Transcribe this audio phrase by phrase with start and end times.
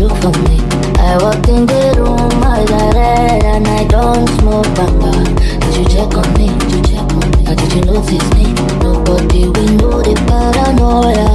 [0.00, 0.58] Look for me.
[0.98, 5.12] I walk in the room, eyes are red, and I don't smoke banga.
[5.60, 6.48] Did you check on me?
[6.58, 7.46] Did you check on me?
[7.46, 8.52] Or did you notice me?
[8.82, 11.30] Nobody will know the paranoia.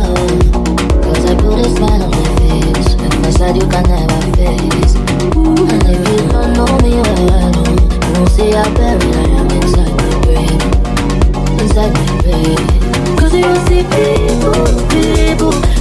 [1.02, 4.94] Cause I put a smile on my face, and I said you can never face.
[4.94, 9.96] And if you don't know me well, you won't see how buried I am inside
[9.98, 10.60] my brain.
[11.64, 12.60] Inside my brain.
[13.18, 15.69] Cause you see people, people.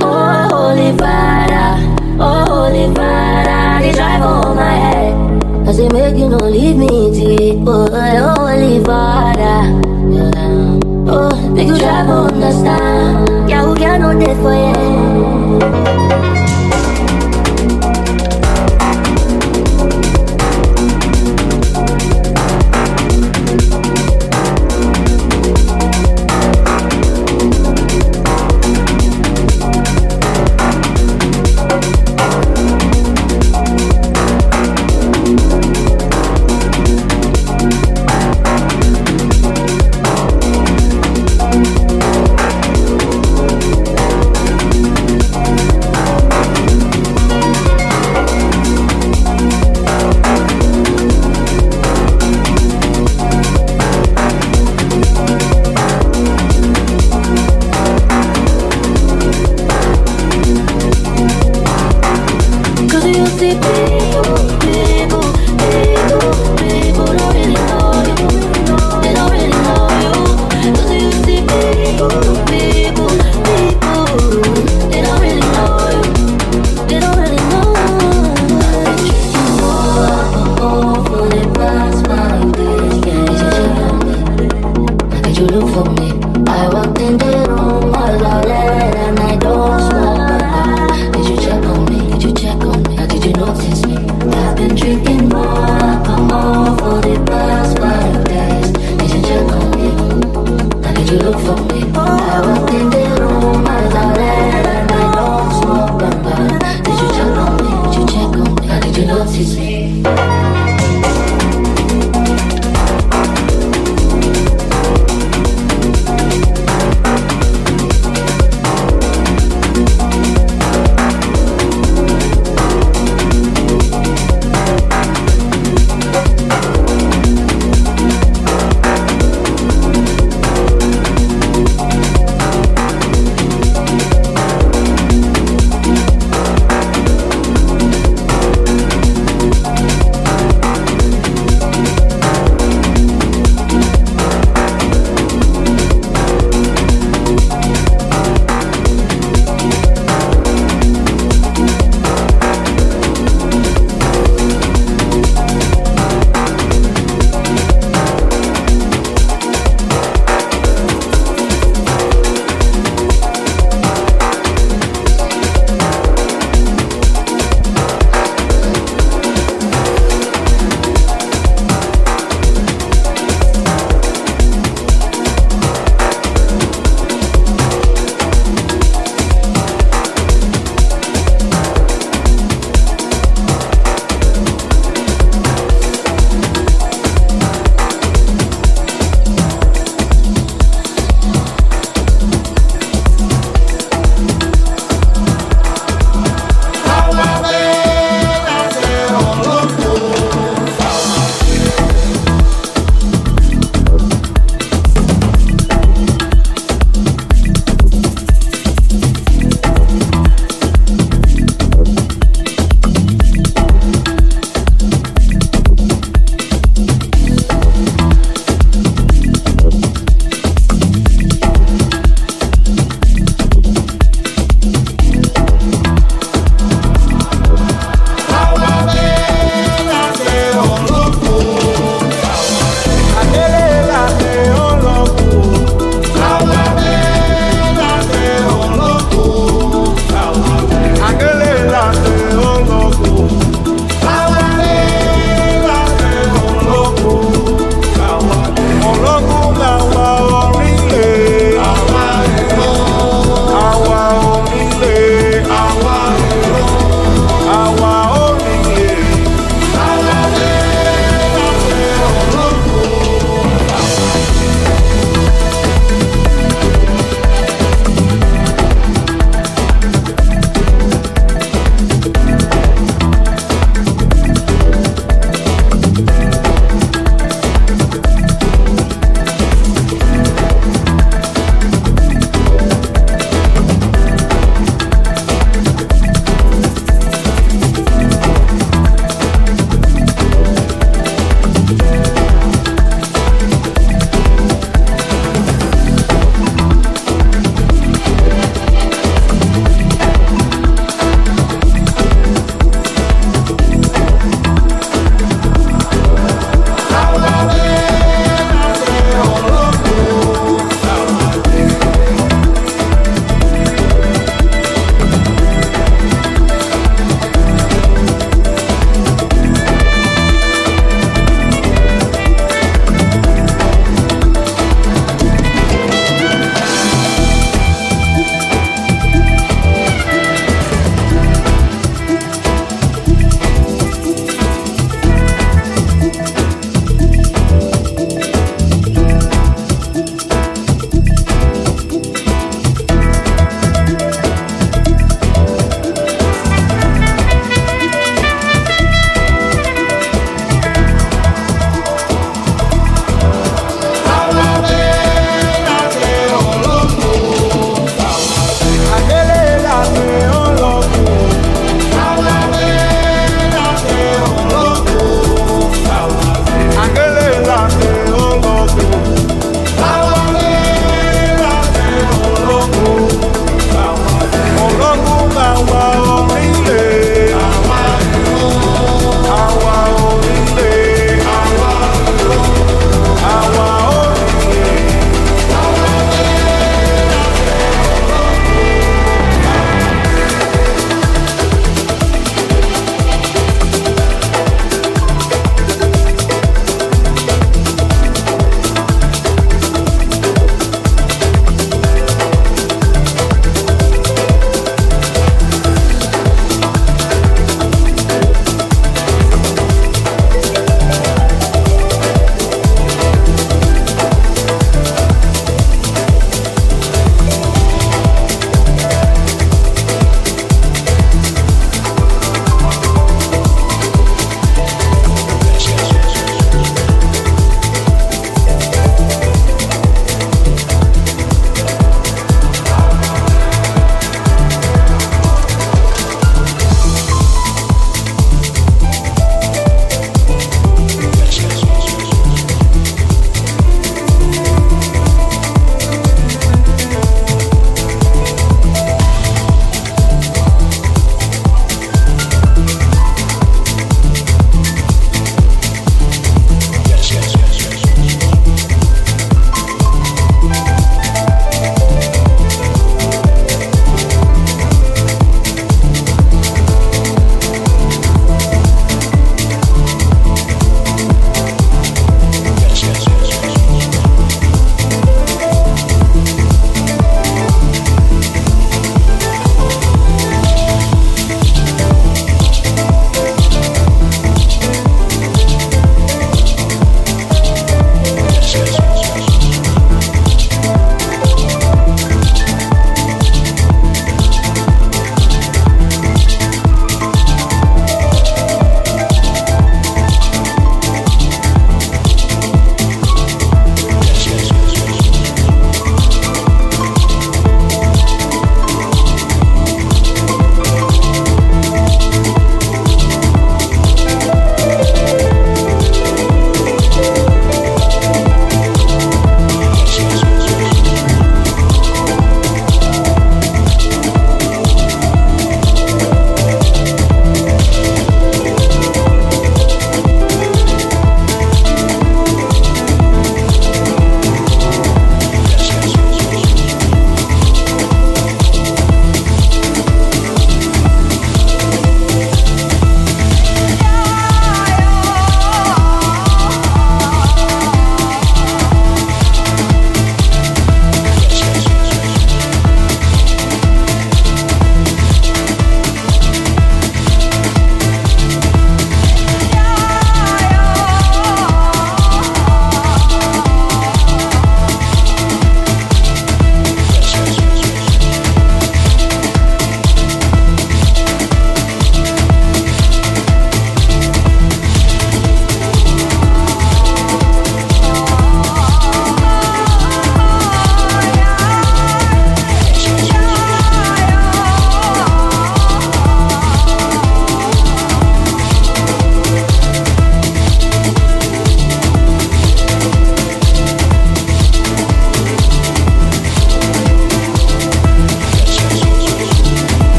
[0.00, 1.68] Oh, holy father,
[2.20, 5.64] oh, holy father, they drive on my head.
[5.64, 9.58] Cause they make you no leave me to oh, holy father.
[11.10, 13.48] Oh, make you drive on the star.
[13.48, 14.77] Yeah, who can no death for you?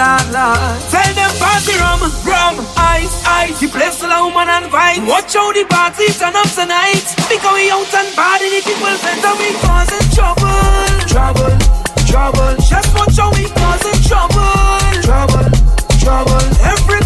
[0.00, 0.46] la la.
[0.88, 3.60] Tell them party rum, rum, ice, ice.
[3.60, 5.06] The place full of woman and vibes.
[5.06, 7.04] Watch how the party turn up tonight.
[7.28, 11.54] Because we out and party, the people better we causing trouble, trouble,
[12.08, 12.52] trouble.
[12.64, 14.56] Just watch how we causing trouble,
[15.04, 15.48] trouble,
[16.00, 16.44] trouble.
[16.72, 17.02] Every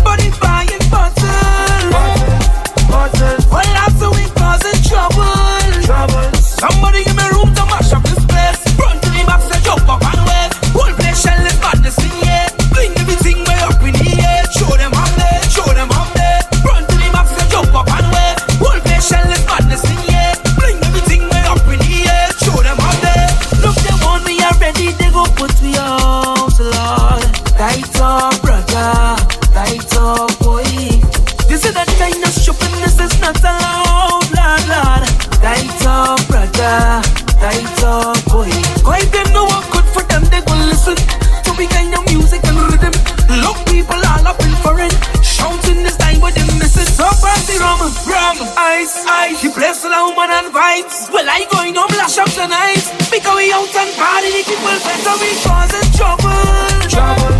[50.44, 51.10] and vibes.
[51.12, 52.84] Well, I going home lash up tonight.
[53.10, 56.88] Because we out and party, the people better be causing trouble.
[56.88, 57.33] Trouble.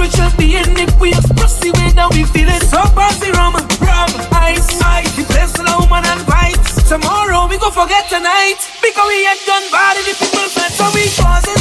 [0.00, 2.62] Temperature being it, we express the way that we feel it.
[2.72, 3.52] So pass the rum,
[3.84, 5.12] rum, ice, ice.
[5.12, 6.88] The place for the woman and vibes.
[6.88, 10.00] Tomorrow we go forget tonight because we ain't done bad.
[10.00, 11.59] The people said so we pause it.